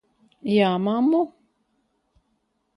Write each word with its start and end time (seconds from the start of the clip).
Jā, 0.53 0.71
mammu? 0.87 1.21